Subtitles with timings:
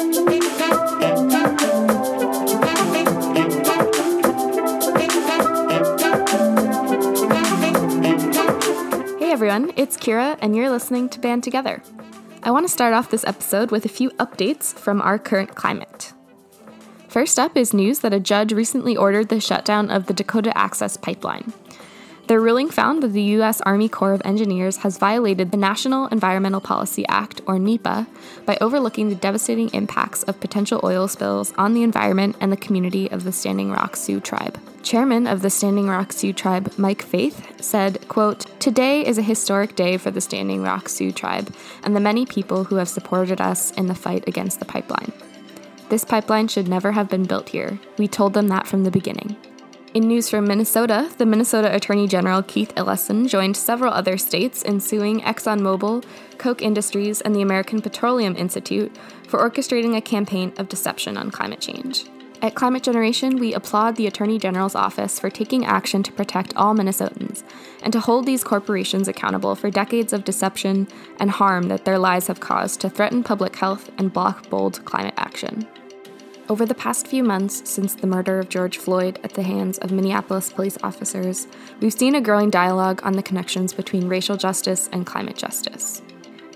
[0.00, 0.06] Hey
[9.30, 11.82] everyone, it's Kira, and you're listening to Band Together.
[12.42, 16.14] I want to start off this episode with a few updates from our current climate.
[17.08, 20.96] First up is news that a judge recently ordered the shutdown of the Dakota Access
[20.96, 21.52] Pipeline.
[22.30, 23.60] Their ruling found that the U.S.
[23.62, 28.06] Army Corps of Engineers has violated the National Environmental Policy Act, or NEPA,
[28.46, 33.10] by overlooking the devastating impacts of potential oil spills on the environment and the community
[33.10, 34.60] of the Standing Rock Sioux tribe.
[34.84, 39.74] Chairman of the Standing Rock Sioux tribe, Mike Faith, said, quote, Today is a historic
[39.74, 43.72] day for the Standing Rock Sioux tribe and the many people who have supported us
[43.72, 45.12] in the fight against the pipeline.
[45.88, 47.80] This pipeline should never have been built here.
[47.98, 49.36] We told them that from the beginning.
[49.92, 54.78] In news from Minnesota, the Minnesota Attorney General Keith Ellison joined several other states in
[54.78, 56.04] suing ExxonMobil,
[56.38, 61.60] Koch Industries, and the American Petroleum Institute for orchestrating a campaign of deception on climate
[61.60, 62.04] change.
[62.40, 66.72] At Climate Generation, we applaud the Attorney General's office for taking action to protect all
[66.72, 67.42] Minnesotans
[67.82, 70.86] and to hold these corporations accountable for decades of deception
[71.18, 75.14] and harm that their lies have caused to threaten public health and block bold climate
[75.16, 75.66] action.
[76.50, 79.92] Over the past few months since the murder of George Floyd at the hands of
[79.92, 81.46] Minneapolis police officers,
[81.78, 86.02] we've seen a growing dialogue on the connections between racial justice and climate justice.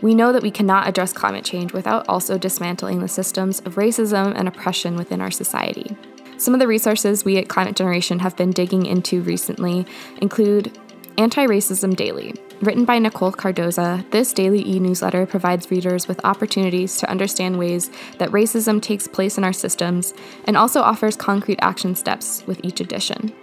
[0.03, 4.35] We know that we cannot address climate change without also dismantling the systems of racism
[4.37, 5.97] and oppression within our society.
[6.39, 9.87] Some of the resources we at Climate Generation have been digging into recently
[10.21, 10.77] include
[11.19, 16.97] Anti Racism Daily, Written by Nicole Cardoza, this daily e newsletter provides readers with opportunities
[16.99, 21.95] to understand ways that racism takes place in our systems and also offers concrete action
[21.95, 23.35] steps with each edition.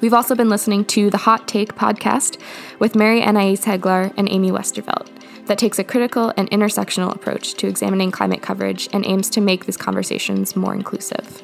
[0.00, 2.40] We've also been listening to the Hot Take podcast
[2.78, 5.08] with Mary Annaïse Heglar and Amy Westervelt
[5.46, 9.64] that takes a critical and intersectional approach to examining climate coverage and aims to make
[9.64, 11.42] these conversations more inclusive.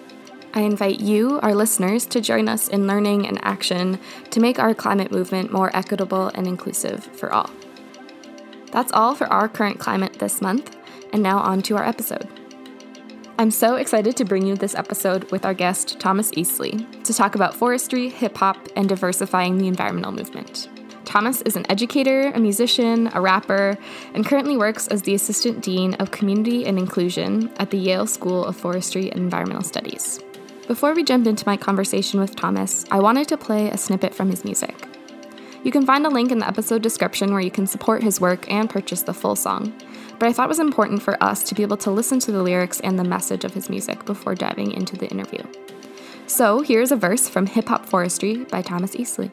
[0.58, 4.00] I invite you, our listeners, to join us in learning and action
[4.32, 7.48] to make our climate movement more equitable and inclusive for all.
[8.72, 10.76] That's all for our current climate this month,
[11.12, 12.26] and now on to our episode.
[13.38, 17.36] I'm so excited to bring you this episode with our guest, Thomas Easley, to talk
[17.36, 20.68] about forestry, hip hop, and diversifying the environmental movement.
[21.04, 23.78] Thomas is an educator, a musician, a rapper,
[24.12, 28.44] and currently works as the Assistant Dean of Community and Inclusion at the Yale School
[28.44, 30.18] of Forestry and Environmental Studies.
[30.68, 34.28] Before we jump into my conversation with Thomas, I wanted to play a snippet from
[34.28, 34.76] his music.
[35.64, 38.50] You can find a link in the episode description where you can support his work
[38.50, 39.72] and purchase the full song.
[40.18, 42.42] But I thought it was important for us to be able to listen to the
[42.42, 45.42] lyrics and the message of his music before diving into the interview.
[46.26, 49.30] So here's a verse from Hip Hop Forestry by Thomas Easley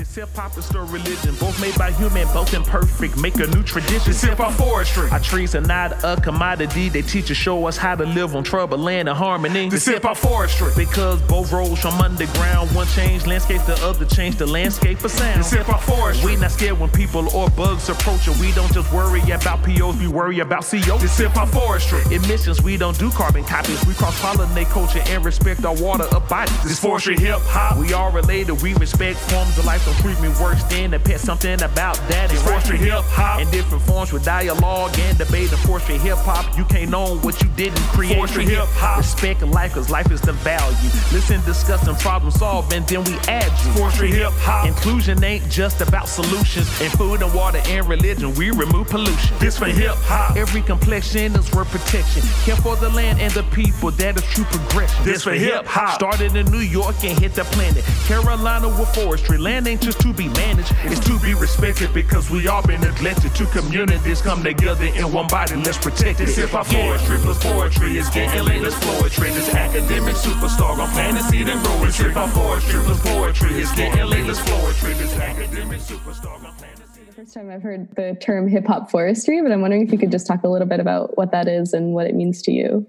[0.00, 0.14] practice.
[0.14, 3.16] Hip hop is still religion, both made by human, both imperfect.
[3.20, 4.12] Make a new tradition.
[4.28, 5.10] Hip hop forestry.
[5.10, 6.88] Our trees are not a commodity.
[6.88, 9.68] They teach us, show us how to live on troubled land and harmony.
[9.68, 10.72] This hip hop forestry.
[10.76, 15.40] Because both roads from underground, one change landscape, the other change the landscape for sound.
[15.40, 16.34] This hip hop forestry.
[16.34, 18.36] We not scared when people or bugs approach it.
[18.38, 21.02] We don't just worry about POs, we worry about COs.
[21.02, 22.02] This hip hop forestry.
[22.14, 23.84] Emissions, we don't do carbon copies.
[23.86, 26.62] We cross pollinate culture and respect our water up bodies.
[26.62, 27.78] This forestry hip hop.
[27.78, 28.60] We all related.
[28.62, 32.30] We respect forms of life treat me worse than pet something about that.
[32.32, 35.50] It's forestry hip hop in different forms with dialogue and debate.
[35.50, 38.16] And forestry hip hop, you can't own what you didn't create.
[38.16, 40.90] Forestry hip hop, respect life, cause life is the value.
[41.12, 43.72] Listen, discuss, and problem solve, and then we add you.
[43.72, 46.68] Forestry hip hop, inclusion ain't just about solutions.
[46.80, 49.36] In food and water and religion, we remove pollution.
[49.38, 52.22] This for hip hop, every complexion is worth protection.
[52.44, 55.04] Care for the land and the people, that is true progression.
[55.04, 57.84] This for hip hop, started in New York and hit the planet.
[58.06, 62.48] Carolina with forestry, land ain't just to be managed, it's to be respected because we
[62.48, 63.32] all been neglected.
[63.36, 66.26] Two communities come together in one body, let's protect it.
[66.26, 69.30] This hip hop forestry plus poetry is getting late, let's poetry.
[69.30, 71.86] This academic superstar on fantasy then growing.
[71.86, 74.94] This hip hop forestry plus poetry is getting late, let's poetry.
[74.94, 77.02] This academic superstar on fantasy.
[77.14, 80.10] First time I've heard the term hip hop forestry, but I'm wondering if you could
[80.10, 82.86] just talk a little bit about what that is and what it means to you.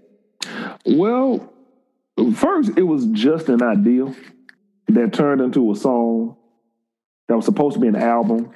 [0.87, 1.47] Well,
[2.35, 4.15] first, it was just an idea
[4.87, 6.37] that turned into a song
[7.31, 8.51] that was supposed to be an album.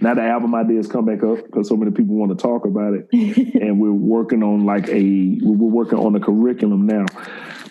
[0.00, 2.94] Now the album ideas come back up because so many people want to talk about
[2.94, 3.08] it,
[3.60, 7.04] and we're working on like a we're working on a curriculum now.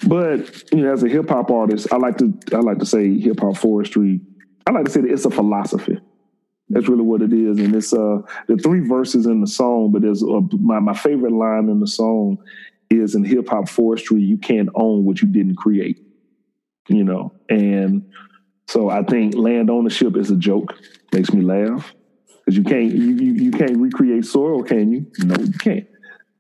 [0.06, 3.18] But you know, as a hip hop artist, I like to I like to say
[3.18, 4.20] hip hop forestry.
[4.68, 5.98] I like to say that it's a philosophy.
[6.68, 9.94] That's really what it is, and it's uh the three verses in the song.
[9.94, 12.40] But there's uh, my my favorite line in the song
[12.90, 16.02] is in hip hop forestry, you can't own what you didn't create.
[16.90, 18.12] You know, and
[18.68, 20.74] so I think land ownership is a joke,
[21.12, 21.94] makes me laugh.
[22.40, 25.06] because you can't you, you, you can't recreate soil, can you?
[25.20, 25.88] No, you can't.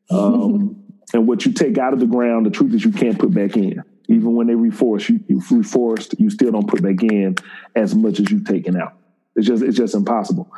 [0.10, 0.84] Um,
[1.14, 3.56] and what you take out of the ground, the truth is you can't put back
[3.56, 3.84] in.
[4.10, 7.36] Even when they reforest, you, you reforest, you still don't put back in
[7.76, 8.98] as much as you've taken out.
[9.36, 10.52] It's just it's just impossible.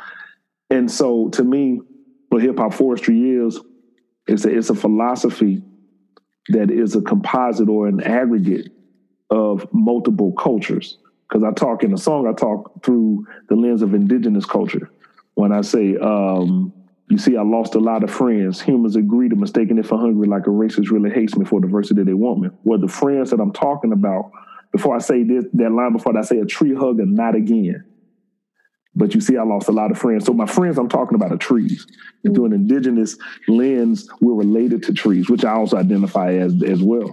[0.70, 1.80] And so to me,
[2.28, 3.60] what hip hop forestry is,
[4.26, 5.62] it's a, it's a philosophy
[6.48, 8.72] that is a composite or an aggregate
[9.30, 10.98] of multiple cultures.
[11.28, 14.90] Because I talk in the song, I talk through the lens of indigenous culture.
[15.34, 16.72] When I say, um,
[17.08, 18.60] you see, I lost a lot of friends.
[18.60, 22.02] Humans agree to mistaking it for hungry, like a racist really hates me for diversity
[22.02, 22.48] they want me.
[22.64, 24.30] Well, the friends that I'm talking about,
[24.72, 27.84] before I say this, that line before I say a tree hugger, not again.
[28.94, 30.24] But you see, I lost a lot of friends.
[30.24, 31.86] So my friends I'm talking about are trees.
[32.24, 36.82] And through an indigenous lens, we're related to trees, which I also identify as as
[36.82, 37.12] well.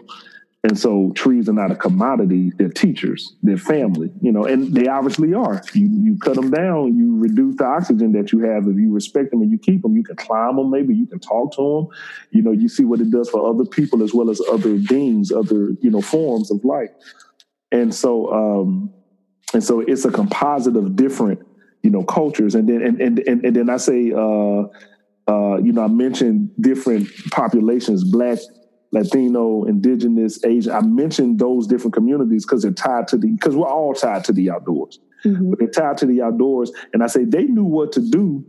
[0.66, 4.88] And so trees are not a commodity, they're teachers, they're family, you know, and they
[4.88, 5.62] obviously are.
[5.74, 8.66] You you cut them down, you reduce the oxygen that you have.
[8.70, 11.20] If you respect them and you keep them, you can climb them, maybe you can
[11.20, 11.98] talk to them.
[12.32, 15.34] You know, you see what it does for other people as well as other beings,
[15.34, 16.92] other, you know, forms of life.
[17.74, 18.94] And so um
[19.54, 21.46] and so it's a composite of different,
[21.82, 22.56] you know, cultures.
[22.56, 24.64] And then and and and, and then I say uh
[25.26, 28.40] uh, you know, I mentioned different populations, black,
[28.94, 30.72] Latino, Indigenous, Asian.
[30.72, 34.32] I mentioned those different communities because they're tied to the because we're all tied to
[34.32, 35.00] the outdoors.
[35.26, 35.50] Mm-hmm.
[35.50, 38.46] But they're tied to the outdoors, and I say they knew what to do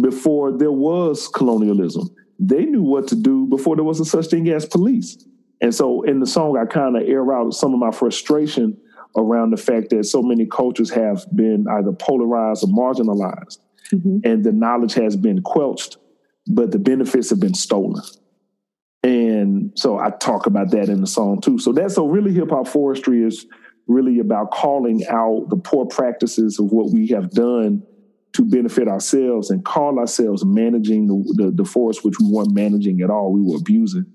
[0.00, 2.08] before there was colonialism.
[2.38, 5.24] They knew what to do before there was a such thing as police.
[5.60, 8.76] And so in the song, I kind of air out some of my frustration
[9.16, 13.58] around the fact that so many cultures have been either polarized or marginalized,
[13.92, 14.18] mm-hmm.
[14.24, 15.98] and the knowledge has been quelched,
[16.46, 18.02] but the benefits have been stolen.
[19.04, 21.58] And so I talk about that in the song too.
[21.58, 23.44] So that's so really hip hop forestry is
[23.86, 27.82] really about calling out the poor practices of what we have done
[28.32, 33.02] to benefit ourselves and call ourselves managing the, the, the forest, which we weren't managing
[33.02, 33.30] at all.
[33.30, 34.06] We were abusing.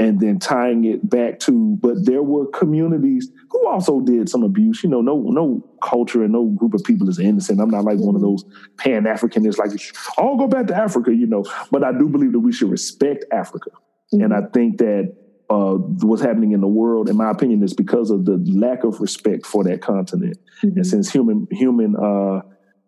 [0.00, 4.82] And then tying it back to, but there were communities who also did some abuse.
[4.82, 7.60] You know, no no culture and no group of people is innocent.
[7.60, 8.30] I'm not like one of mm-hmm.
[8.30, 8.44] those
[8.78, 9.78] Pan Africanists, like
[10.16, 11.14] all go back to Africa.
[11.14, 13.70] You know, but I do believe that we should respect Africa.
[14.12, 14.24] Mm-hmm.
[14.24, 15.16] And I think that
[15.48, 19.00] uh, what's happening in the world, in my opinion, is because of the lack of
[19.00, 20.38] respect for that continent.
[20.62, 20.76] Mm-hmm.
[20.76, 22.42] And since human human uh,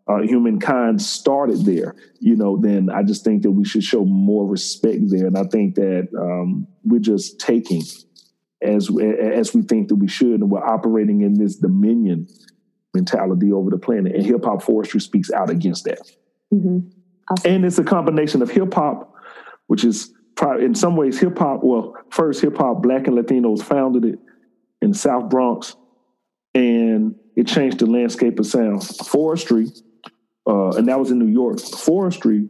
[0.09, 4.47] uh, humankind started there, you know, then I just think that we should show more
[4.47, 5.27] respect there.
[5.27, 7.83] And I think that um, we're just taking
[8.61, 8.91] as
[9.21, 12.29] as we think that we should, and we're operating in this dominion
[12.95, 14.15] mentality over the planet.
[14.15, 16.01] And hip hop forestry speaks out against that.
[16.53, 16.91] Mm-hmm.
[17.31, 17.53] Awesome.
[17.53, 19.15] And it's a combination of hip hop,
[19.67, 20.13] which is
[20.61, 21.63] in some ways hip hop.
[21.63, 24.19] Well, first hip hop, black and Latinos founded it
[24.81, 25.77] in the South Bronx,
[26.55, 28.85] and it changed the landscape of sound.
[28.85, 29.69] Forestry,
[30.47, 31.61] uh, and that was in New York.
[31.61, 32.49] Forestry,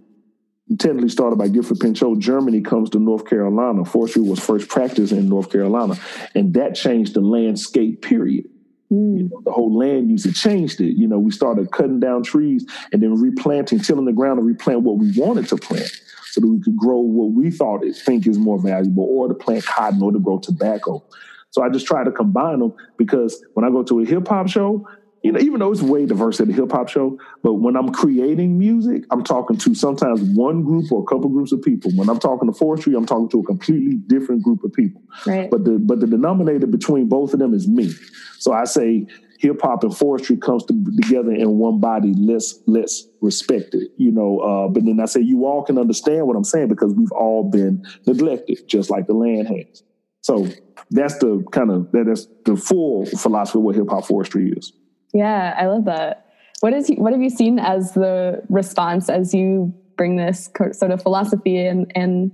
[0.79, 2.19] technically started by Gifford Pinchot.
[2.19, 3.85] Germany comes to North Carolina.
[3.85, 5.95] Forestry was first practiced in North Carolina,
[6.35, 8.03] and that changed the landscape.
[8.03, 8.47] Period.
[8.91, 9.19] Mm.
[9.19, 10.97] You know, the whole land use it changed it.
[10.97, 14.83] You know, we started cutting down trees and then replanting, tilling the ground and replant
[14.83, 15.91] what we wanted to plant
[16.33, 19.35] so that we could grow what we thought it think is more valuable, or to
[19.35, 21.05] plant cotton or to grow tobacco.
[21.51, 24.49] So I just try to combine them because when I go to a hip hop
[24.49, 24.89] show,
[25.23, 27.93] you know, even though it's way diverse at a hip hop show, but when I'm
[27.93, 31.91] creating music, I'm talking to sometimes one group or a couple groups of people.
[31.95, 35.03] When I'm talking to forestry, I'm talking to a completely different group of people.
[35.27, 35.51] Right.
[35.51, 37.93] But the but the denominator between both of them is me.
[38.39, 39.07] So I say
[39.43, 42.15] hip hop and forestry comes to, together in one body.
[42.17, 44.39] Let's let's respect it, you know.
[44.39, 47.51] Uh, but then I say you all can understand what I'm saying because we've all
[47.51, 49.83] been neglected, just like the land has.
[50.23, 50.47] So
[50.91, 54.73] that's the kind of that's the full philosophy of what hip hop forestry is.
[55.13, 56.29] Yeah, I love that.
[56.61, 61.03] What is what have you seen as the response as you bring this sort of
[61.03, 62.33] philosophy and and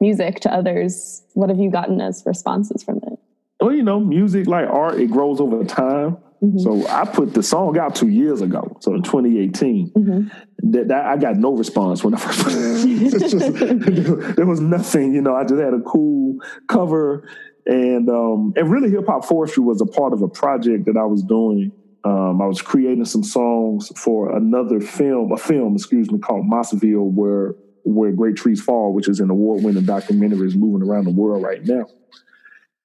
[0.00, 1.22] music to others?
[1.34, 3.18] What have you gotten as responses from it?
[3.60, 6.16] Well, you know, music like art, it grows over time.
[6.42, 6.58] Mm-hmm.
[6.58, 9.92] So I put the song out two years ago, so in 2018.
[9.92, 10.70] Mm-hmm.
[10.70, 14.36] That, that, I got no response when I first put it.
[14.36, 15.34] there was nothing, you know.
[15.34, 17.28] I just had a cool cover,
[17.66, 21.04] and um, and really, hip hop forestry was a part of a project that I
[21.04, 21.72] was doing.
[22.04, 27.12] Um, I was creating some songs for another film, a film, excuse me, called Mossville,
[27.12, 27.54] where
[27.84, 31.42] where great trees fall, which is an award winning documentary, is moving around the world
[31.42, 31.86] right now.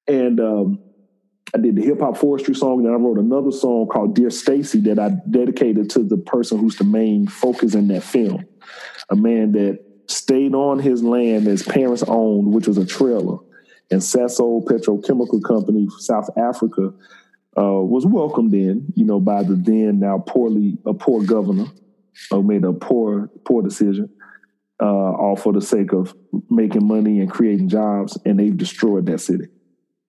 [0.07, 0.79] And um,
[1.53, 4.79] I did the hip hop forestry song, and I wrote another song called Dear Stacy
[4.81, 8.45] that I dedicated to the person who's the main focus in that film.
[9.09, 13.37] A man that stayed on his land his parents owned, which was a trailer.
[13.91, 16.93] And Sasol Petrochemical Company, South Africa,
[17.57, 21.67] uh, was welcomed in, you know, by the then now poorly a poor governor.
[22.31, 24.09] who made a poor poor decision,
[24.81, 26.15] uh, all for the sake of
[26.49, 29.45] making money and creating jobs, and they've destroyed that city.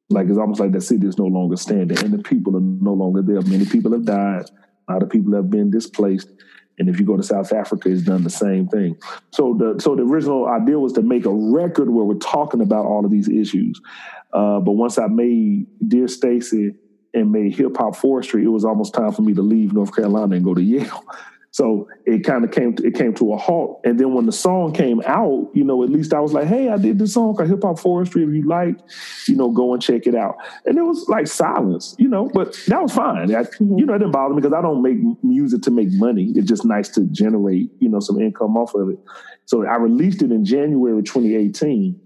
[0.09, 2.93] Like it's almost like that city is no longer standing, and the people are no
[2.93, 3.41] longer there.
[3.43, 4.51] Many people have died.
[4.89, 6.31] A lot of people have been displaced.
[6.79, 8.99] And if you go to South Africa, it's done the same thing.
[9.31, 12.85] So the so the original idea was to make a record where we're talking about
[12.85, 13.81] all of these issues.
[14.33, 16.75] Uh, but once I made Dear Stacy
[17.15, 20.37] and made Hip Hop Forestry, it was almost time for me to leave North Carolina
[20.37, 21.05] and go to Yale.
[21.57, 23.81] So it kind of came to, it came to a halt.
[23.83, 26.69] And then when the song came out, you know, at least I was like, hey,
[26.69, 28.25] I did this song called Hip Hop Forestry.
[28.25, 28.77] If you like,
[29.27, 30.37] you know, go and check it out.
[30.67, 33.35] And it was like silence, you know, but that was fine.
[33.35, 33.79] I, mm-hmm.
[33.79, 36.31] you know, it didn't bother me because I don't make music to make money.
[36.35, 38.99] It's just nice to generate, you know, some income off of it.
[39.47, 41.99] So I released it in January 2018.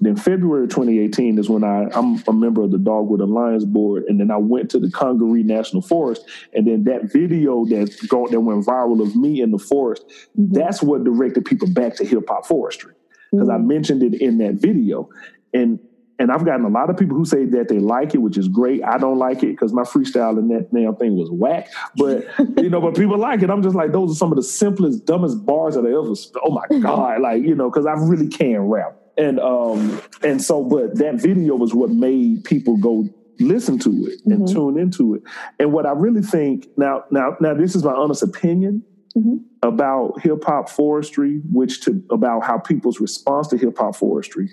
[0.00, 4.18] Then February 2018 is when I, I'm a member of the Dogwood Alliance board, and
[4.18, 8.40] then I went to the Congaree National Forest, and then that video that go, that
[8.40, 10.52] went viral of me in the forest, mm-hmm.
[10.54, 12.94] that's what directed people back to hip hop forestry
[13.32, 13.64] because mm-hmm.
[13.64, 15.08] I mentioned it in that video,
[15.52, 15.78] and
[16.18, 18.46] and I've gotten a lot of people who say that they like it, which is
[18.46, 18.84] great.
[18.84, 21.68] I don't like it because my freestyle in that damn thing was whack.
[21.96, 22.26] But
[22.58, 23.50] you know, but people like it.
[23.50, 26.14] I'm just like, those are some of the simplest, dumbest bars that I ever.
[26.44, 27.20] Oh my god!
[27.20, 31.54] Like you know, because I really can rap and um and so but that video
[31.54, 34.54] was what made people go listen to it and mm-hmm.
[34.54, 35.22] tune into it
[35.58, 38.82] and what i really think now now now this is my honest opinion
[39.16, 39.36] mm-hmm.
[39.62, 44.50] about hip-hop forestry which to about how people's response to hip-hop forestry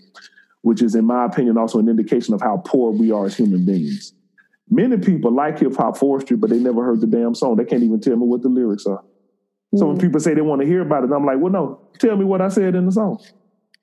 [0.62, 3.66] which is in my opinion also an indication of how poor we are as human
[3.66, 4.14] beings
[4.70, 8.00] many people like hip-hop forestry but they never heard the damn song they can't even
[8.00, 9.78] tell me what the lyrics are mm-hmm.
[9.78, 10.02] so when mm.
[10.02, 12.42] people say they want to hear about it i'm like well no tell me what
[12.42, 13.20] i said in the song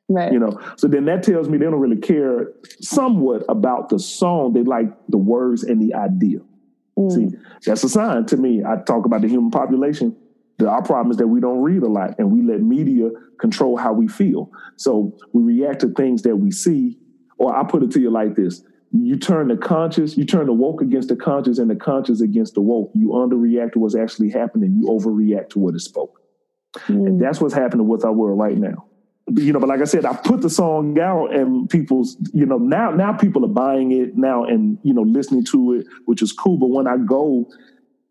[0.09, 0.33] Right.
[0.33, 4.53] You know, so then that tells me they don't really care somewhat about the song.
[4.53, 6.39] They like the words and the idea.
[6.97, 7.13] Mm.
[7.13, 8.63] See, that's a sign to me.
[8.65, 10.17] I talk about the human population.
[10.59, 13.11] The, our problem is that we don't read a lot and we let media
[13.41, 14.51] control how we feel.
[14.77, 16.99] So we react to things that we see,
[17.39, 18.63] or I put it to you like this.
[18.93, 22.55] You turn the conscious, you turn the woke against the conscious and the conscious against
[22.55, 22.93] the woke.
[22.95, 24.81] You underreact to what's actually happening.
[24.81, 26.23] You overreact to what is spoken.
[26.87, 27.07] Mm.
[27.07, 28.87] And that's what's happening with our world right now
[29.35, 32.59] you know, but like I said, I put the song out and people's, you know,
[32.59, 36.33] now now people are buying it now and you know listening to it, which is
[36.33, 36.59] cool.
[36.59, 37.51] But when I go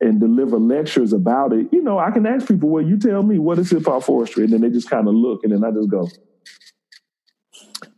[0.02, 3.40] and deliver lectures about it, you know, I can ask people, well, you tell me
[3.40, 5.72] what is hip hop forestry, and then they just kind of look, and then I
[5.72, 6.10] just go,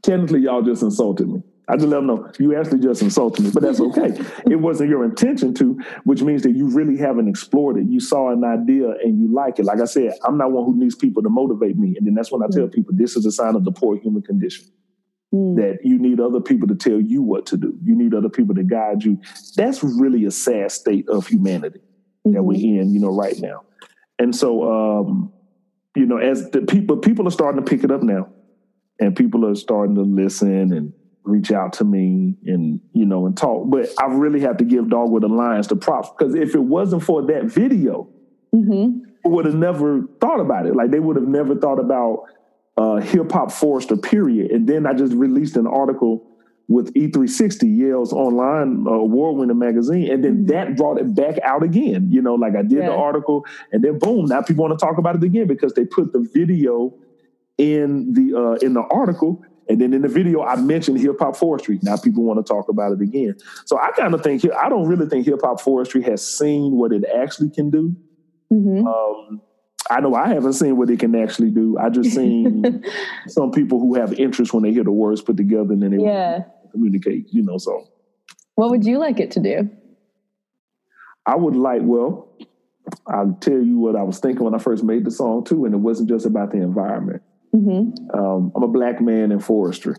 [0.04, 1.42] technically, y'all just insulted me.
[1.70, 4.18] I just let them know you actually just insulted me, but that's okay.
[4.50, 7.88] it wasn't your intention to, which means that you really haven't explored it.
[7.90, 9.66] You saw an idea and you like it.
[9.66, 11.96] Like I said, I'm not one who needs people to motivate me.
[11.98, 14.22] And then that's when I tell people this is a sign of the poor human
[14.22, 14.66] condition.
[15.34, 15.58] Mm.
[15.58, 17.78] That you need other people to tell you what to do.
[17.84, 19.20] You need other people to guide you.
[19.58, 22.34] That's really a sad state of humanity mm-hmm.
[22.34, 23.64] that we're in, you know, right now.
[24.20, 25.34] And so, um,
[25.98, 28.30] you know, as the people people are starting to pick it up now,
[29.00, 30.94] and people are starting to listen and
[31.28, 33.70] reach out to me and you know and talk.
[33.70, 37.26] But I really have to give Dogwood Alliance the props because if it wasn't for
[37.28, 38.10] that video,
[38.54, 39.30] mm-hmm.
[39.30, 40.76] would have never thought about it.
[40.76, 42.26] Like they would have never thought about
[42.78, 43.98] uh, hip hop Forester.
[43.98, 44.52] Period.
[44.52, 46.28] And then I just released an article
[46.70, 50.48] with E360 Yale's online uh, award-winning magazine, and then mm-hmm.
[50.48, 52.10] that brought it back out again.
[52.12, 52.88] You know, like I did yeah.
[52.88, 55.86] the article, and then boom, now people want to talk about it again because they
[55.86, 56.94] put the video
[57.58, 61.36] in the uh, in the article and then in the video, I mentioned hip hop
[61.36, 61.80] forestry.
[61.82, 63.36] Now people want to talk about it again.
[63.66, 66.94] So I kind of think I don't really think hip hop forestry has seen what
[66.94, 67.96] it actually can do.
[68.52, 68.88] Mm-hmm.
[68.88, 69.42] Um,
[69.90, 71.78] I know I haven't seen what it can actually do.
[71.78, 72.84] I just seen
[73.28, 76.04] some people who have interest when they hear the words put together and then they
[76.04, 76.44] yeah.
[76.72, 77.28] communicate.
[77.32, 77.88] You know, so
[78.56, 79.70] what would you like it to do?
[81.26, 82.30] I would like well.
[83.06, 85.74] I'll tell you what I was thinking when I first made the song too, and
[85.74, 87.22] it wasn't just about the environment.
[87.56, 88.18] Mm-hmm.
[88.18, 89.96] Um, I'm a black man in forestry.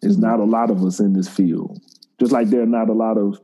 [0.00, 1.78] There's not a lot of us in this field,
[2.18, 3.40] just like there are not a lot of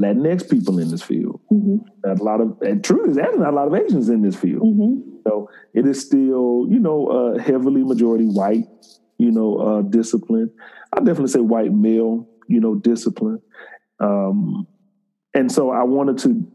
[0.00, 1.40] Latinx people in this field.
[1.50, 1.76] Mm-hmm.
[2.04, 4.36] Not a lot of, and truth is, there's not a lot of Asians in this
[4.36, 4.62] field.
[4.62, 5.16] Mm-hmm.
[5.26, 8.66] So it is still, you know, uh, heavily majority white,
[9.18, 10.50] you know, uh, discipline.
[10.92, 13.40] I definitely say white male, you know, discipline.
[13.98, 14.66] Um,
[15.34, 16.46] and so I wanted to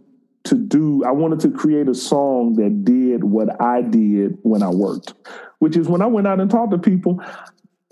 [0.44, 4.70] to do I wanted to create a song that did what I did when I
[4.70, 5.14] worked,
[5.60, 7.22] which is when I went out and talked to people,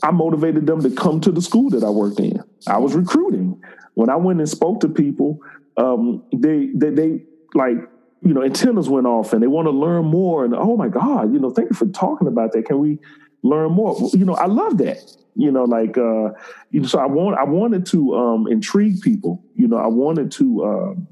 [0.04, 2.44] I motivated them to come to the school that I worked in.
[2.68, 3.62] I was recruiting.
[3.94, 5.40] When I went and spoke to people,
[5.78, 7.78] um, they, they they like
[8.22, 11.34] you know antennas went off and they want to learn more and oh my god
[11.34, 13.00] you know thank you for talking about that can we
[13.44, 15.00] learn more you know I love that
[15.36, 16.32] you know like uh
[16.72, 20.32] you know so I want I wanted to um intrigue people you know I wanted
[20.34, 21.08] to um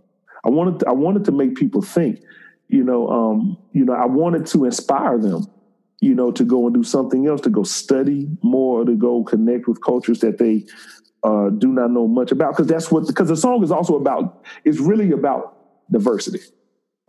[0.48, 2.22] I wanted to, I wanted to make people think.
[2.70, 5.46] You know, um, you know, I wanted to inspire them,
[6.01, 9.68] you know, to go and do something else, to go study more, to go connect
[9.68, 10.66] with cultures that they
[11.24, 12.54] uh, do not know much about.
[12.54, 14.46] Because that's what because the song is also about.
[14.63, 15.58] It's really about
[15.92, 16.39] diversity.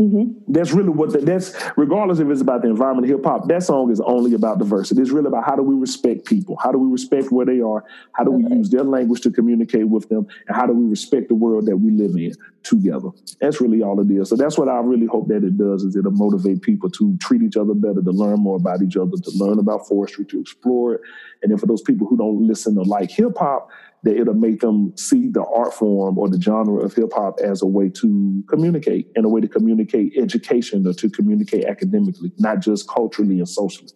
[0.01, 0.53] Mm-hmm.
[0.53, 3.49] That's really what the, that's regardless if it's about the environment hip hop.
[3.49, 5.01] That song is only about diversity.
[5.03, 6.57] It's really about how do we respect people?
[6.57, 7.85] How do we respect where they are?
[8.13, 8.55] How do we okay.
[8.55, 10.29] use their language to communicate with them?
[10.47, 13.09] And how do we respect the world that we live in together?
[13.41, 14.29] That's really all it is.
[14.29, 17.43] So that's what I really hope that it does is it'll motivate people to treat
[17.43, 20.95] each other better, to learn more about each other, to learn about forestry, to explore
[20.95, 21.01] it.
[21.43, 23.69] And then for those people who don't listen or like hip hop,
[24.05, 27.63] that it'll make them see the art form or the genre of hip hop as
[27.63, 32.61] a way to communicate and a way to communicate education or to communicate academically, not
[32.61, 33.91] just culturally and socially.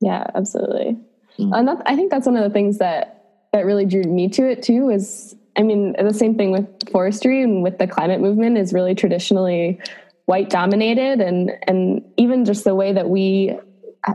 [0.00, 0.98] Yeah, absolutely.
[1.38, 1.52] Mm-hmm.
[1.52, 3.10] And that, I think that's one of the things that
[3.52, 4.90] that really drew me to it too.
[4.90, 8.94] Is I mean, the same thing with forestry and with the climate movement is really
[8.94, 9.80] traditionally
[10.26, 13.56] white dominated, and and even just the way that we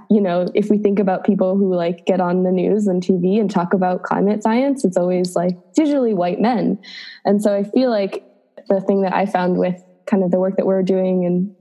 [0.09, 3.39] you know, if we think about people who like get on the news and TV
[3.39, 6.79] and talk about climate science, it's always like it's usually white men.
[7.25, 8.23] And so I feel like
[8.67, 11.55] the thing that I found with kind of the work that we're doing and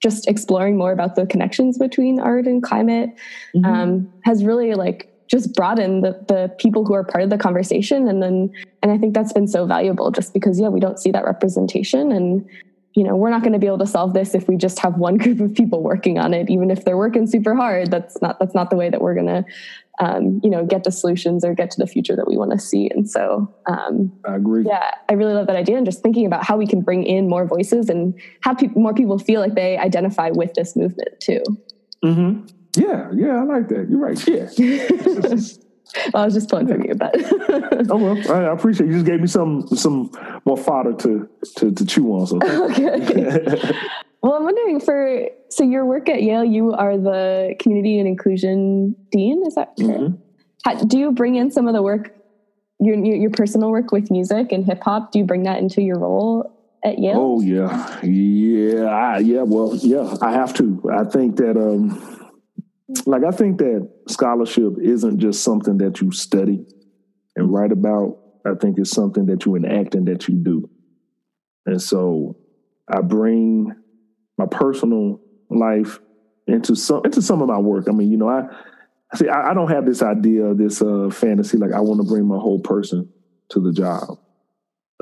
[0.00, 3.10] just exploring more about the connections between art and climate
[3.54, 3.64] mm-hmm.
[3.64, 8.08] um, has really like just broadened the, the people who are part of the conversation
[8.08, 8.50] and then
[8.82, 12.10] and i think that's been so valuable just because yeah we don't see that representation
[12.10, 12.44] and
[12.94, 14.96] you know we're not going to be able to solve this if we just have
[14.96, 17.90] one group of people working on it even if they're working super hard.
[17.90, 19.44] That's not that's not the way that we're going to
[20.00, 22.58] um, you know get the solutions or get to the future that we want to
[22.58, 22.90] see.
[22.90, 24.64] And so um, i agree.
[24.66, 27.28] yeah i really love that idea and just thinking about how we can bring in
[27.28, 31.42] more voices and have pe- more people feel like they identify with this movement too.
[32.04, 32.46] Mm-hmm.
[32.76, 33.88] yeah yeah i like that.
[33.90, 34.26] You're right.
[34.26, 35.36] Yeah.
[36.12, 37.12] Well, I was just pulling from you, but
[37.90, 38.92] oh well, I appreciate you.
[38.92, 40.10] Just gave me some some
[40.50, 42.26] more fodder to to, to chew on.
[42.26, 42.38] So
[42.70, 43.72] okay.
[44.22, 48.96] well, I'm wondering for so your work at Yale, you are the community and inclusion
[49.12, 49.46] dean.
[49.46, 50.00] Is that correct?
[50.00, 50.16] Mm-hmm.
[50.64, 52.14] How, do you bring in some of the work,
[52.80, 55.12] your your personal work with music and hip hop?
[55.12, 56.52] Do you bring that into your role
[56.84, 57.16] at Yale?
[57.16, 59.42] Oh yeah, yeah, I, yeah.
[59.42, 60.90] Well, yeah, I have to.
[60.92, 62.28] I think that um
[63.06, 66.66] like I think that scholarship isn't just something that you study
[67.36, 68.18] and write about.
[68.46, 70.68] I think it's something that you enact and that you do.
[71.66, 72.36] And so
[72.88, 73.72] I bring
[74.38, 76.00] my personal life
[76.46, 77.86] into some into some of my work.
[77.88, 78.46] I mean, you know, I
[79.14, 82.26] see I, I don't have this idea, this uh, fantasy like I want to bring
[82.26, 83.08] my whole person
[83.50, 84.18] to the job.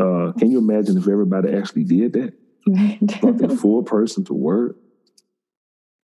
[0.00, 2.32] Uh, can you imagine if everybody actually did that?
[2.66, 3.20] Right.
[3.20, 4.76] Brought their full person to work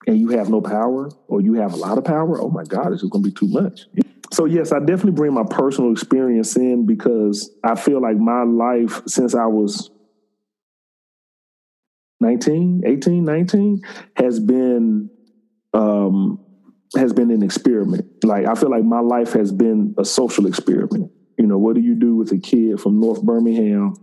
[0.08, 2.92] and you have no power or you have a lot of power, oh my God,
[2.92, 3.82] it's just going to be too much.
[4.32, 9.02] So, yes, I definitely bring my personal experience in because I feel like my life
[9.06, 9.90] since I was
[12.20, 13.80] 19, 18, 19
[14.16, 15.10] has been
[15.72, 16.44] um,
[16.96, 18.24] has been an experiment.
[18.24, 21.12] Like I feel like my life has been a social experiment.
[21.38, 23.94] You know, what do you do with a kid from North Birmingham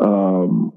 [0.00, 0.72] um,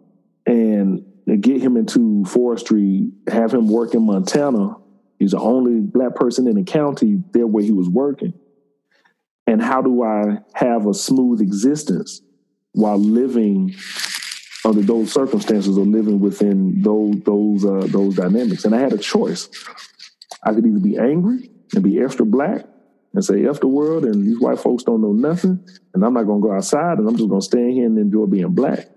[0.46, 1.06] and
[1.40, 4.76] get him into forestry, have him work in Montana.
[5.20, 8.34] He's the only black person in the county there where he was working.
[9.48, 12.22] And how do I have a smooth existence
[12.74, 13.76] while living
[14.64, 18.66] under those circumstances or living within those those uh, those dynamics?
[18.66, 19.50] And I had a choice.
[20.44, 22.66] I could either be angry and be extra black
[23.14, 26.24] and say F the world and these white folks don't know nothing, and I'm not
[26.24, 28.88] gonna go outside and I'm just gonna stay in here and enjoy being black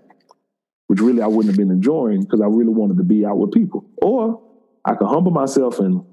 [0.87, 3.51] which really I wouldn't have been enjoying because I really wanted to be out with
[3.51, 3.85] people.
[3.97, 4.41] Or
[4.83, 6.05] I could humble myself and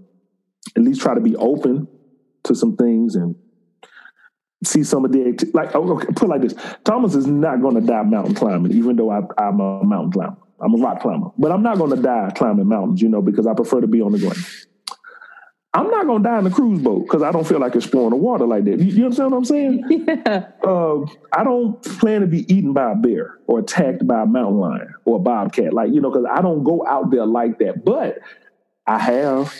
[0.77, 1.89] at least try to be open
[2.45, 3.35] to some things and
[4.65, 5.75] see some of the like.
[5.75, 8.97] Oh, okay, put it like this: Thomas is not going to die mountain climbing, even
[8.97, 10.37] though I, I'm a mountain climber.
[10.61, 13.47] I'm a rock climber, but I'm not going to die climbing mountains, you know, because
[13.47, 14.39] I prefer to be on the ground.
[15.75, 18.17] I'm not gonna die in the cruise boat because I don't feel like exploring the
[18.17, 18.79] water like that.
[18.79, 19.85] You, you understand what I'm saying?
[20.13, 20.49] Yeah.
[20.63, 24.59] Uh, I don't plan to be eaten by a bear or attacked by a mountain
[24.59, 27.85] lion or a bobcat, like you know, because I don't go out there like that.
[27.85, 28.19] But
[28.87, 29.55] I have,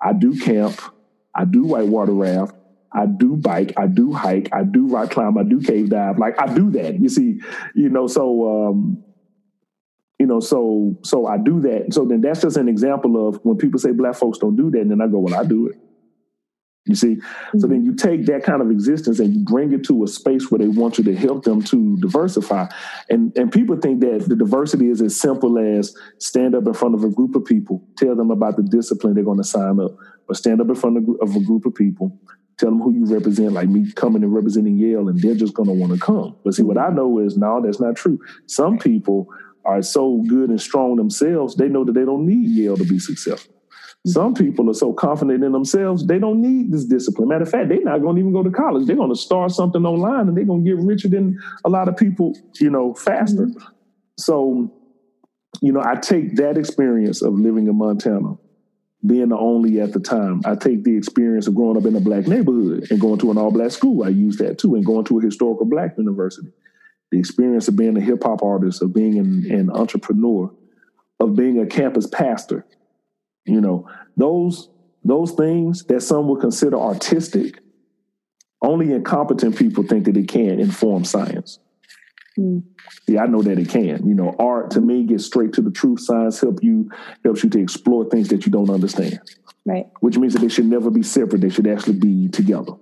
[0.00, 0.80] I do camp,
[1.34, 2.54] I do whitewater raft,
[2.92, 6.18] I do bike, I do hike, I do rock climb, I do cave dive.
[6.18, 6.98] Like I do that.
[6.98, 7.40] You see,
[7.74, 9.04] you know, so um,
[10.18, 11.92] you know, so so I do that.
[11.92, 14.80] So then that's just an example of when people say black folks don't do that,
[14.80, 15.76] and then I go, well, I do it.
[16.86, 17.58] You see, mm-hmm.
[17.58, 20.50] so then you take that kind of existence and you bring it to a space
[20.50, 22.66] where they want you to help them to diversify,
[23.10, 26.94] and and people think that the diversity is as simple as stand up in front
[26.94, 29.92] of a group of people, tell them about the discipline they're going to sign up,
[30.28, 32.18] or stand up in front of a group of people,
[32.58, 35.68] tell them who you represent, like me coming and representing Yale, and they're just going
[35.68, 36.36] to want to come.
[36.44, 38.18] But see, what I know is no, that's not true.
[38.46, 39.28] Some people
[39.64, 42.98] are so good and strong themselves, they know that they don't need Yale to be
[42.98, 43.54] successful.
[44.06, 47.28] Some people are so confident in themselves, they don't need this discipline.
[47.28, 48.86] Matter of fact, they're not going to even go to college.
[48.86, 51.88] They're going to start something online and they're going to get richer than a lot
[51.88, 53.46] of people, you know, faster.
[53.46, 53.64] Mm-hmm.
[54.16, 54.72] So,
[55.60, 58.36] you know, I take that experience of living in Montana,
[59.06, 60.42] being the only at the time.
[60.44, 63.38] I take the experience of growing up in a black neighborhood and going to an
[63.38, 64.04] all black school.
[64.04, 66.48] I use that too, and going to a historical black university.
[67.10, 70.52] The experience of being a hip hop artist, of being an, an entrepreneur,
[71.20, 72.66] of being a campus pastor
[73.48, 74.68] you know, those
[75.04, 77.60] those things that some would consider artistic,
[78.60, 81.58] only incompetent people think that it can inform science.
[82.38, 82.62] Mm.
[83.06, 84.06] Yeah, I know that it can.
[84.06, 86.00] You know, art to me gets straight to the truth.
[86.00, 86.90] Science help you
[87.24, 89.20] helps you to explore things that you don't understand.
[89.66, 89.86] Right.
[90.00, 91.42] Which means that they should never be separate.
[91.42, 92.72] They should actually be together.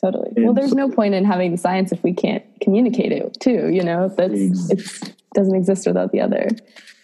[0.00, 0.32] Totally.
[0.36, 3.36] And well, there's so, no point in having the science if we can't communicate it
[3.40, 3.68] too.
[3.68, 6.48] You know, that's it doesn't exist without the other.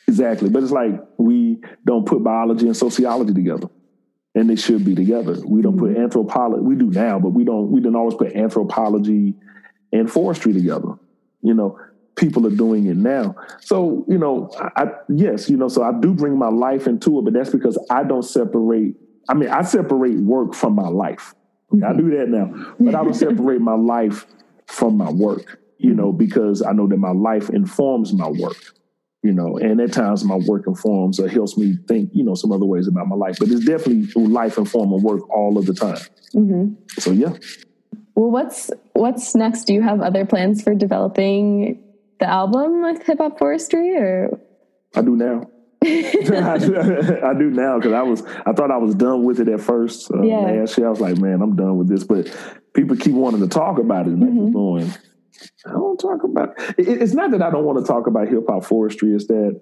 [0.07, 0.49] Exactly.
[0.51, 3.69] But it's like we don't put biology and sociology together.
[4.37, 5.37] And they should be together.
[5.45, 5.95] We don't mm-hmm.
[5.95, 9.35] put anthropology, we do now, but we don't, we didn't always put anthropology
[9.93, 10.99] and forestry together.
[11.43, 11.79] You know,
[12.17, 13.35] people are doing it now.
[13.61, 17.23] So, you know, I, yes, you know, so I do bring my life into it,
[17.23, 18.95] but that's because I don't separate.
[19.29, 21.35] I mean, I separate work from my life.
[21.73, 21.85] Mm-hmm.
[21.85, 24.27] I do that now, but I don't separate my life
[24.67, 28.57] from my work, you know, because I know that my life informs my work
[29.25, 32.53] you know, and at times my work informs or helps me think, you know, some
[32.53, 33.37] other ways about my life.
[33.41, 35.97] But it's definitely through life informing work all of the time.
[36.35, 36.75] Mm-hmm.
[36.99, 37.33] So yeah.
[38.15, 39.65] Well, what's what's next?
[39.65, 41.83] Do you have other plans for developing
[42.21, 44.41] the album with Hip Hop Forestry, or
[44.95, 45.51] I do now.
[45.85, 50.11] I, do, now because I was I thought I was done with it at first.
[50.11, 50.39] Uh, yeah.
[50.39, 52.05] Last year I was like, man, I'm done with this.
[52.05, 52.35] But
[52.73, 54.41] people keep wanting to talk about it, and mm-hmm.
[54.41, 54.93] I keep going
[55.67, 56.89] I don't talk about it.
[56.89, 59.13] It's not that I don't want to talk about hip hop forestry.
[59.13, 59.61] It's that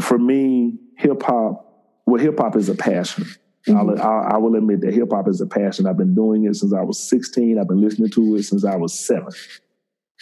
[0.00, 1.64] for me, hip hop,
[2.06, 3.24] well, hip hop is a passion.
[3.66, 3.76] Mm-hmm.
[3.76, 5.86] I'll, I'll, I will admit that hip hop is a passion.
[5.86, 7.58] I've been doing it since I was 16.
[7.58, 9.32] I've been listening to it since I was seven.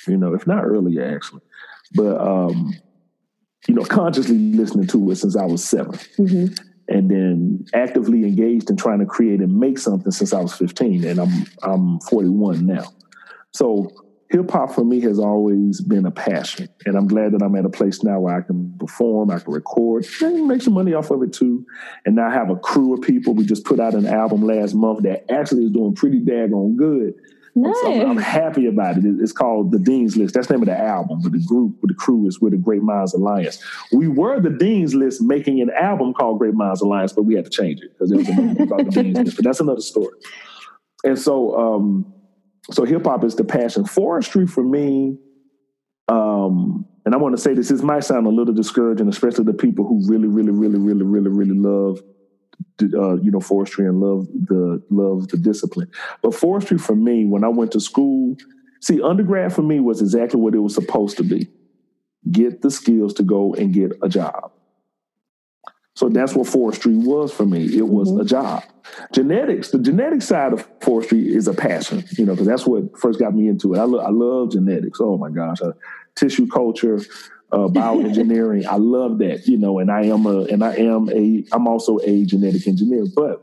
[0.07, 1.43] You know, if not earlier, actually.
[1.95, 2.75] But, um,
[3.69, 6.55] you know, consciously listening to it since I was 7 mm-hmm.
[6.87, 11.05] And then actively engaged in trying to create and make something since I was 15.
[11.05, 12.93] And I'm I'm 41 now.
[13.53, 13.91] So
[14.35, 16.69] hip hop for me has always been a passion.
[16.85, 19.53] And I'm glad that I'm at a place now where I can perform, I can
[19.53, 21.65] record, and make some money off of it too.
[22.05, 23.33] And now I have a crew of people.
[23.33, 27.15] We just put out an album last month that actually is doing pretty daggone good.
[27.57, 27.81] Nice.
[27.83, 29.05] So I'm happy about it.
[29.05, 30.35] It's called The Dean's List.
[30.35, 32.59] That's the name of the album, but the group, but the crew is with the
[32.59, 33.63] Great Minds Alliance.
[33.93, 37.45] We were the Dean's List making an album called Great Minds Alliance, but we had
[37.45, 39.37] to change it because it was another called The Dean's List.
[39.37, 40.19] But that's another story.
[41.05, 42.13] And so um,
[42.73, 43.85] so hip hop is the passion.
[43.85, 45.17] Forestry for me,
[46.09, 49.53] um, and I want to say this, this might sound a little discouraging, especially the
[49.53, 52.03] people who really, really, really, really, really, really love
[52.83, 55.91] uh, you know forestry and love the love the discipline.
[56.23, 58.37] But forestry for me, when I went to school,
[58.81, 61.49] see, undergrad for me was exactly what it was supposed to be:
[62.31, 64.53] get the skills to go and get a job.
[65.97, 67.67] So that's what forestry was for me.
[67.67, 68.21] It was mm-hmm.
[68.21, 68.65] a job.
[69.13, 73.21] Genetics, the genetic side of forestry is a passion, you know, because that's what first
[73.21, 73.79] got me into it.
[73.79, 75.01] I, lo- I love genetics.
[75.01, 75.73] Oh my gosh, uh,
[76.17, 77.01] tissue culture,
[77.55, 78.67] uh, bioengineering.
[78.67, 81.99] I love that, you know, and I am a, and I am a, I'm also
[81.99, 83.05] a genetic engineer.
[83.15, 83.43] But,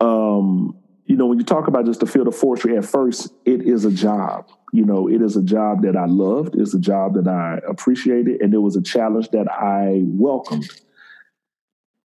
[0.00, 3.62] um, you know, when you talk about just the field of forestry, at first, it
[3.62, 6.54] is a job you know, it is a job that I loved.
[6.56, 10.68] It's a job that I appreciated, and it was a challenge that I welcomed.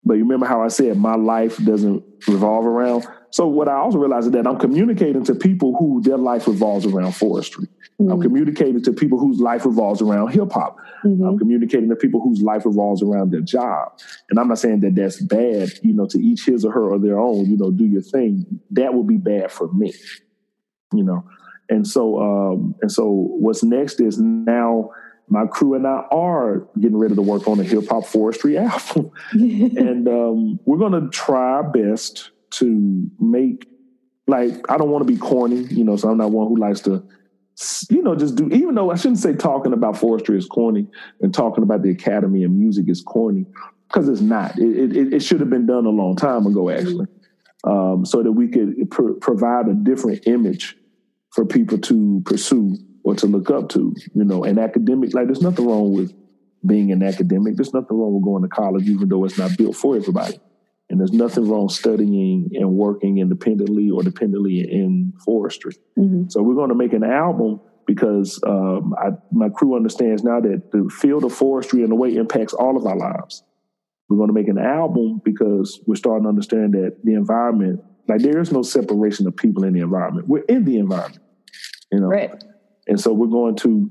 [0.04, 3.06] But you remember how I said my life doesn't revolve around.
[3.34, 6.86] So what I also realized is that I'm communicating to people who their life revolves
[6.86, 7.66] around forestry.
[8.00, 8.12] Mm-hmm.
[8.12, 10.76] I'm communicating to people whose life revolves around hip hop.
[11.04, 11.24] Mm-hmm.
[11.24, 13.98] I'm communicating to people whose life revolves around their job.
[14.30, 15.70] And I'm not saying that that's bad.
[15.82, 17.50] You know, to each his or her or their own.
[17.50, 18.60] You know, do your thing.
[18.70, 19.92] That would be bad for me.
[20.92, 21.24] You know,
[21.68, 24.90] and so, um, and so, what's next is now
[25.28, 29.10] my crew and I are getting ready to work on a hip hop forestry album,
[29.32, 33.66] and um, we're going to try our best to make
[34.26, 35.96] like I don't want to be corny, you know.
[35.96, 37.06] So I'm not one who likes to,
[37.90, 38.48] you know, just do.
[38.48, 40.86] Even though I shouldn't say talking about forestry is corny
[41.20, 43.44] and talking about the academy and music is corny,
[43.88, 44.58] because it's not.
[44.58, 47.06] It, it, it should have been done a long time ago, actually,
[47.64, 50.76] um, so that we could pr- provide a different image
[51.32, 53.94] for people to pursue or to look up to.
[54.14, 56.14] You know, an academic, like there's nothing wrong with
[56.64, 57.56] being an academic.
[57.56, 60.40] There's nothing wrong with going to college, even though it's not built for everybody.
[60.94, 65.74] And there's nothing wrong studying and working independently or dependently in forestry.
[65.98, 66.28] Mm-hmm.
[66.28, 70.70] So we're going to make an album because um, I, my crew understands now that
[70.70, 73.42] the field of forestry and the way it impacts all of our lives.
[74.08, 78.20] We're going to make an album because we're starting to understand that the environment, like
[78.20, 80.28] there is no separation of people in the environment.
[80.28, 81.24] We're in the environment,
[81.90, 82.06] you know.
[82.06, 82.40] Right.
[82.86, 83.90] And so we're going to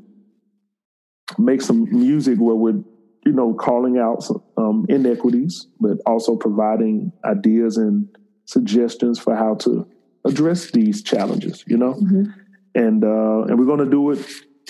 [1.38, 2.82] make some music where we're,
[3.26, 4.26] you know, calling out
[4.58, 8.08] um, inequities, but also providing ideas and
[8.46, 9.88] suggestions for how to
[10.26, 11.64] address these challenges.
[11.68, 12.24] You know, mm-hmm.
[12.76, 14.26] and uh, and we're going to do it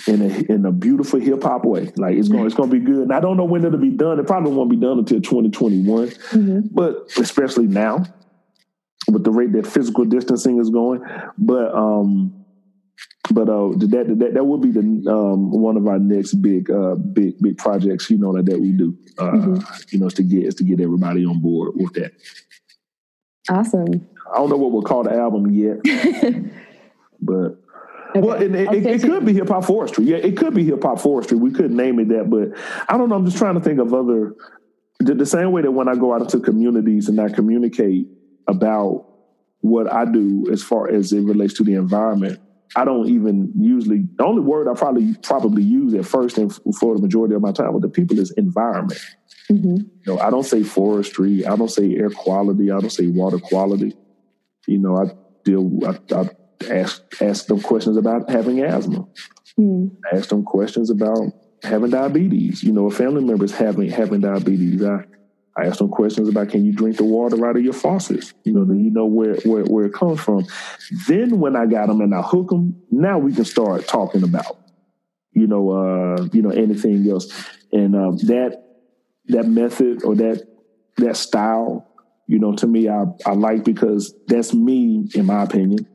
[0.08, 1.92] in a in a beautiful hip hop way.
[1.98, 3.04] Like it's going it's going to be good.
[3.04, 4.20] And I don't know when it'll be done.
[4.20, 6.08] It probably won't be done until 2021.
[6.08, 6.60] Mm-hmm.
[6.72, 8.04] But especially now
[9.12, 11.02] with the rate that physical distancing is going.
[11.38, 12.43] But um
[13.32, 16.96] but uh that that that would be the um one of our next big uh
[16.96, 18.98] big big projects, you know, that, that we do.
[19.18, 19.74] Uh mm-hmm.
[19.90, 22.12] you know, is to get is to get everybody on board with that.
[23.50, 24.08] Awesome.
[24.34, 25.78] I don't know what we'll call the album yet.
[27.22, 27.64] but
[28.16, 28.28] Okay.
[28.28, 30.06] Well, it, it, it, could be hip hop forestry.
[30.06, 31.36] Yeah, it could be hip hop forestry.
[31.36, 32.50] We could name it that, but
[32.88, 33.16] I don't know.
[33.16, 34.36] I'm just trying to think of other.
[35.00, 38.08] The, the same way that when I go out into communities and I communicate
[38.48, 39.08] about
[39.62, 42.40] what I do as far as it relates to the environment,
[42.76, 44.08] I don't even usually.
[44.18, 47.52] The only word I probably probably use at first and for the majority of my
[47.52, 49.00] time with the people is environment.
[49.52, 49.76] Mm-hmm.
[49.76, 51.46] You know, I don't say forestry.
[51.46, 52.72] I don't say air quality.
[52.72, 53.96] I don't say water quality.
[54.68, 55.12] You know, I
[55.44, 55.70] deal.
[55.86, 56.30] I, I
[56.70, 59.06] ask ask them questions about having asthma.
[59.60, 59.96] Mm.
[60.12, 62.64] Ask them questions about having diabetes.
[62.64, 64.84] You know, a family member is having having diabetes.
[64.84, 65.04] I
[65.56, 68.34] I ask them questions about can you drink the water out of your faucets?
[68.44, 70.46] You know, do you know where, where where it comes from?
[71.08, 74.58] Then when I got them and I hook them, now we can start talking about,
[75.32, 77.32] you know, uh, you know anything else,
[77.72, 78.64] and uh, that
[79.28, 80.48] that method or that
[80.98, 81.88] that style,
[82.28, 85.88] you know, to me I I like because that's me in my opinion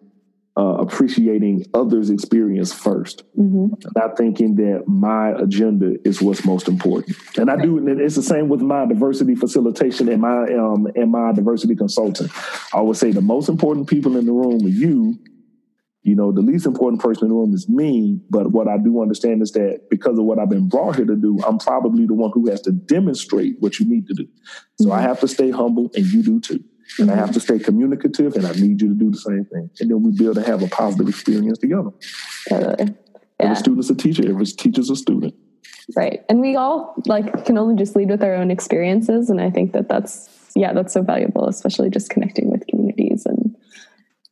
[0.58, 3.66] uh, appreciating others' experience 1st mm-hmm.
[3.94, 7.16] not thinking that my agenda is what's most important.
[7.36, 11.12] And I do, and it's the same with my diversity facilitation and my um, and
[11.12, 12.32] my diversity consultant.
[12.74, 15.16] I would say the most important people in the room are you.
[16.02, 18.18] You know, the least important person in the room is me.
[18.30, 21.16] But what I do understand is that because of what I've been brought here to
[21.16, 24.26] do, I'm probably the one who has to demonstrate what you need to do.
[24.80, 24.98] So mm-hmm.
[24.98, 26.64] I have to stay humble, and you do too.
[26.98, 29.70] And I have to stay communicative, and I need you to do the same thing.
[29.80, 31.90] And then we build and have a positive experience together.
[32.48, 32.74] Totally.
[32.78, 32.88] Yeah.
[33.38, 35.34] Every student's a teacher, every teacher's a student.
[35.94, 36.24] Right.
[36.28, 39.30] And we all like can only just lead with our own experiences.
[39.30, 43.56] And I think that that's, yeah, that's so valuable, especially just connecting with communities and,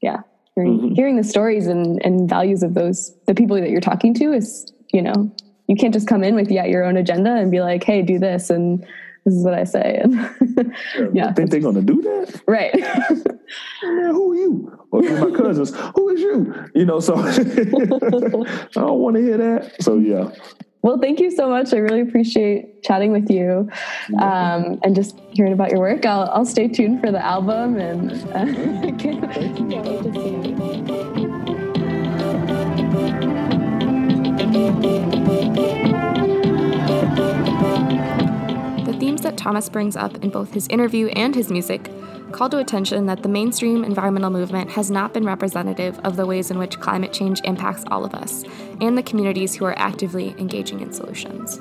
[0.03, 0.23] yeah,
[0.55, 0.95] hearing, mm-hmm.
[0.95, 4.73] hearing the stories and, and values of those, the people that you're talking to is,
[4.93, 5.33] you know,
[5.69, 8.19] you can't just come in with, yeah, your own agenda and be like, hey, do
[8.19, 8.51] this.
[8.51, 8.85] And,
[9.27, 10.03] this is what I say.
[10.97, 12.73] And yeah, think they're gonna do that, right?
[13.83, 14.87] Man, who are you?
[14.91, 16.55] Or you're my cousins, who is you?
[16.75, 17.33] You know, so I
[18.73, 19.83] don't want to hear that.
[19.83, 20.31] So yeah.
[20.83, 21.75] Well, thank you so much.
[21.75, 23.69] I really appreciate chatting with you
[24.21, 26.07] um, and just hearing about your work.
[26.07, 28.45] I'll, I'll stay tuned for the album and uh,
[39.47, 41.89] Thomas brings up in both his interview and his music
[42.33, 46.51] call to attention that the mainstream environmental movement has not been representative of the ways
[46.51, 48.43] in which climate change impacts all of us
[48.81, 51.61] and the communities who are actively engaging in solutions.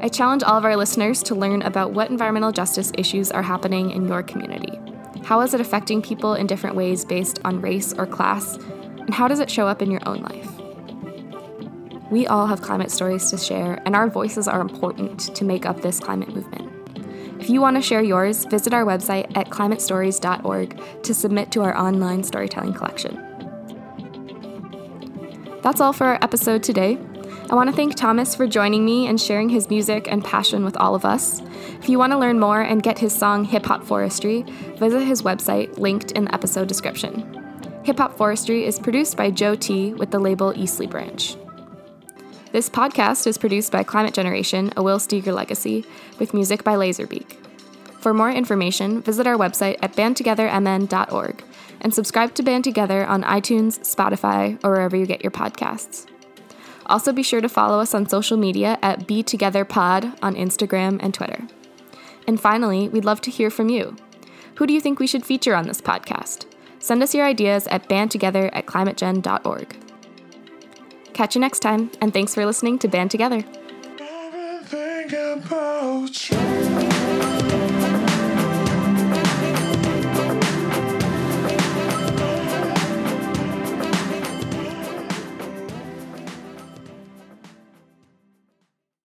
[0.00, 3.90] I challenge all of our listeners to learn about what environmental justice issues are happening
[3.90, 4.78] in your community.
[5.24, 8.54] How is it affecting people in different ways based on race or class?
[8.98, 10.48] And how does it show up in your own life?
[12.08, 15.80] We all have climate stories to share, and our voices are important to make up
[15.80, 16.79] this climate movement.
[17.40, 21.74] If you want to share yours, visit our website at climatestories.org to submit to our
[21.74, 23.16] online storytelling collection.
[25.62, 26.98] That's all for our episode today.
[27.50, 30.76] I want to thank Thomas for joining me and sharing his music and passion with
[30.76, 31.40] all of us.
[31.80, 34.42] If you want to learn more and get his song Hip Hop Forestry,
[34.76, 37.82] visit his website linked in the episode description.
[37.84, 41.36] Hip Hop Forestry is produced by Joe T with the label Eastleigh Branch.
[42.52, 45.84] This podcast is produced by Climate Generation, a Will Steger legacy,
[46.18, 47.36] with music by Laserbeak.
[48.00, 51.44] For more information, visit our website at bandtogethermn.org
[51.80, 56.06] and subscribe to Band Together on iTunes, Spotify, or wherever you get your podcasts.
[56.86, 60.98] Also, be sure to follow us on social media at Be Together Pod on Instagram
[61.00, 61.46] and Twitter.
[62.26, 63.94] And finally, we'd love to hear from you.
[64.56, 66.46] Who do you think we should feature on this podcast?
[66.80, 69.89] Send us your ideas at bandtogether at climategen.org.
[71.12, 73.44] Catch you next time, and thanks for listening to Band Together.